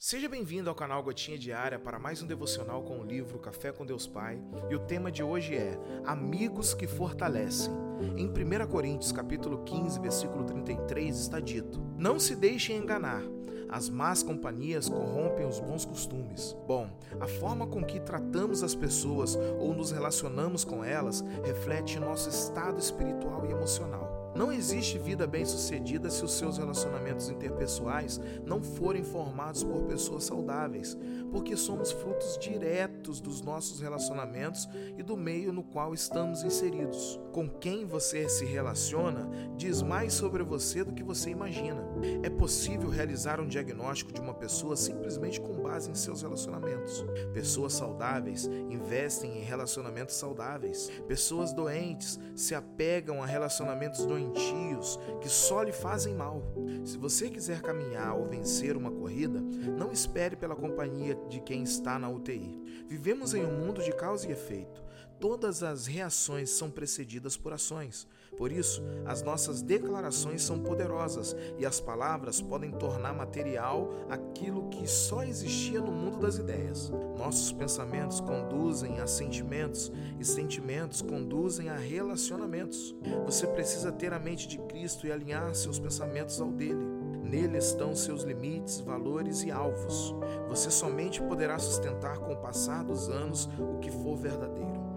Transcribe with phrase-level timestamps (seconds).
[0.00, 3.84] Seja bem-vindo ao canal Gotinha Diária para mais um devocional com o livro Café com
[3.84, 4.40] Deus Pai.
[4.70, 7.72] E o tema de hoje é Amigos que fortalecem.
[8.16, 13.24] Em 1 Coríntios, capítulo 15, versículo 33, está dito: Não se deixem enganar.
[13.68, 16.56] As más companhias corrompem os bons costumes.
[16.64, 16.88] Bom,
[17.18, 22.78] a forma com que tratamos as pessoas ou nos relacionamos com elas reflete nosso estado
[22.78, 24.27] espiritual e emocional.
[24.34, 30.96] Não existe vida bem-sucedida se os seus relacionamentos interpessoais não forem formados por pessoas saudáveis,
[31.32, 37.18] porque somos frutos diretos dos nossos relacionamentos e do meio no qual estamos inseridos.
[37.32, 41.86] Com quem você se relaciona diz mais sobre você do que você imagina.
[42.22, 47.04] É possível realizar um diagnóstico de uma pessoa simplesmente com base em seus relacionamentos.
[47.32, 50.90] Pessoas saudáveis investem em relacionamentos saudáveis.
[51.06, 56.42] Pessoas doentes se apegam a relacionamentos doentes doentios que só lhe fazem mal.
[56.84, 61.98] Se você quiser caminhar ou vencer uma corrida, não espere pela companhia de quem está
[61.98, 62.84] na UTI.
[62.86, 64.82] Vivemos em um mundo de causa e efeito.
[65.20, 68.06] Todas as reações são precedidas por ações.
[68.36, 74.86] Por isso, as nossas declarações são poderosas e as palavras podem tornar material aquilo que
[74.86, 76.88] só existia no mundo das ideias.
[77.16, 82.94] Nossos pensamentos conduzem a sentimentos e sentimentos conduzem a relacionamentos.
[83.24, 86.86] Você precisa ter a mente de Cristo e alinhar seus pensamentos ao dele.
[87.24, 90.14] Nele estão seus limites, valores e alvos.
[90.48, 94.87] Você somente poderá sustentar com o passar dos anos o que for verdadeiro.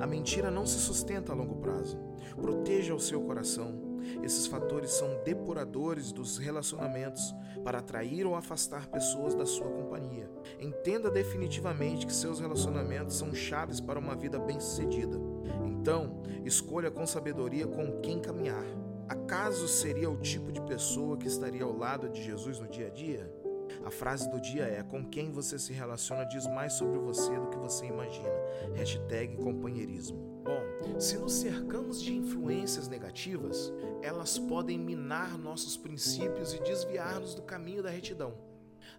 [0.00, 1.98] A mentira não se sustenta a longo prazo.
[2.40, 3.90] Proteja o seu coração.
[4.22, 10.30] Esses fatores são depuradores dos relacionamentos para atrair ou afastar pessoas da sua companhia.
[10.58, 15.20] Entenda definitivamente que seus relacionamentos são chaves para uma vida bem-sucedida.
[15.66, 18.64] Então, escolha com sabedoria com quem caminhar.
[19.08, 22.90] Acaso seria o tipo de pessoa que estaria ao lado de Jesus no dia a
[22.90, 23.39] dia?
[23.84, 27.48] A frase do dia é: Com quem você se relaciona diz mais sobre você do
[27.48, 28.28] que você imagina.
[28.74, 30.18] Hashtag companheirismo.
[30.44, 33.72] Bom, se nos cercamos de influências negativas,
[34.02, 38.50] elas podem minar nossos princípios e desviar-nos do caminho da retidão.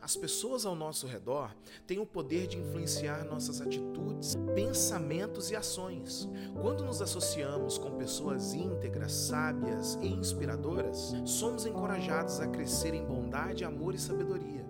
[0.02, 6.28] As pessoas ao nosso redor têm o poder de influenciar nossas atitudes, pensamentos e ações.
[6.60, 13.64] Quando nos associamos com pessoas íntegras, sábias e inspiradoras, somos encorajados a crescer em bondade,
[13.64, 14.61] amor e sabedoria.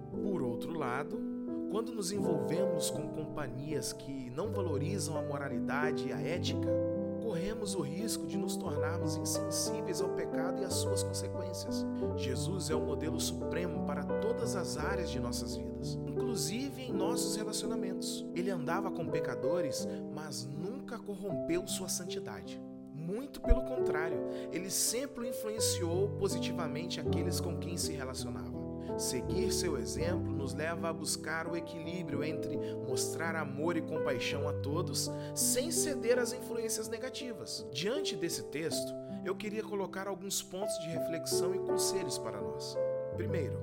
[1.71, 6.67] Quando nos envolvemos com companhias que não valorizam a moralidade e a ética,
[7.21, 11.85] corremos o risco de nos tornarmos insensíveis ao pecado e às suas consequências.
[12.17, 17.37] Jesus é o modelo supremo para todas as áreas de nossas vidas, inclusive em nossos
[17.37, 18.25] relacionamentos.
[18.35, 22.61] Ele andava com pecadores, mas nunca corrompeu sua santidade.
[22.93, 24.19] Muito pelo contrário,
[24.51, 28.60] ele sempre influenciou positivamente aqueles com quem se relacionava.
[28.97, 32.57] Seguir seu exemplo nos leva a buscar o equilíbrio entre
[32.87, 37.65] mostrar amor e compaixão a todos, sem ceder às influências negativas.
[37.71, 38.93] Diante desse texto,
[39.25, 42.75] eu queria colocar alguns pontos de reflexão e conselhos para nós.
[43.15, 43.59] Primeiro,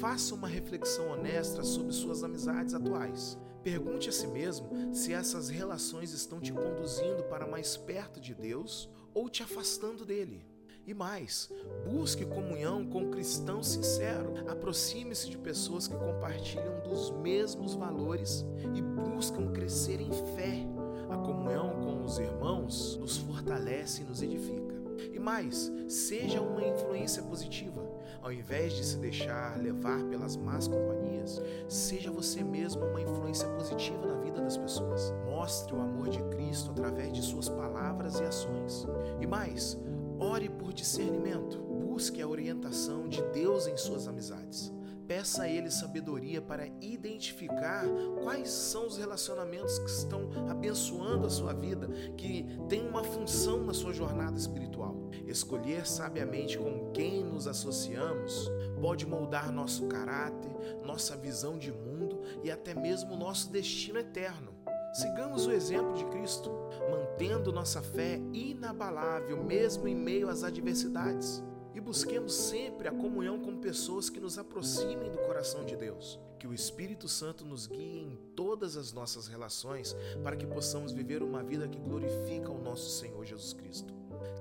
[0.00, 3.38] faça uma reflexão honesta sobre suas amizades atuais.
[3.62, 8.88] Pergunte a si mesmo se essas relações estão te conduzindo para mais perto de Deus
[9.12, 10.46] ou te afastando dele.
[10.86, 11.50] E mais,
[11.84, 14.34] busque comunhão com cristão sincero.
[14.46, 20.64] Aproxime-se de pessoas que compartilham dos mesmos valores e buscam crescer em fé.
[21.10, 24.76] A comunhão com os irmãos nos fortalece e nos edifica.
[25.12, 27.84] E mais, seja uma influência positiva.
[28.22, 34.06] Ao invés de se deixar levar pelas más companhias, seja você mesmo uma influência positiva
[34.06, 35.12] na vida das pessoas.
[35.24, 38.86] Mostre o amor de Cristo através de suas palavras e ações.
[39.20, 39.78] E mais,
[40.18, 41.58] Ore por discernimento.
[41.58, 44.72] Busque a orientação de Deus em suas amizades.
[45.06, 47.84] Peça a Ele sabedoria para identificar
[48.22, 53.72] quais são os relacionamentos que estão abençoando a sua vida, que têm uma função na
[53.72, 54.96] sua jornada espiritual.
[55.26, 58.50] Escolher sabiamente com quem nos associamos
[58.80, 60.50] pode moldar nosso caráter,
[60.84, 64.55] nossa visão de mundo e até mesmo nosso destino eterno.
[64.96, 66.50] Sigamos o exemplo de Cristo,
[66.90, 71.44] mantendo nossa fé inabalável mesmo em meio às adversidades.
[71.74, 76.18] E busquemos sempre a comunhão com pessoas que nos aproximem do coração de Deus.
[76.38, 81.22] Que o Espírito Santo nos guie em todas as nossas relações para que possamos viver
[81.22, 83.92] uma vida que glorifica o nosso Senhor Jesus Cristo.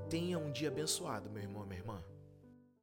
[0.10, 1.64] Tenha um dia abençoado, meu irmão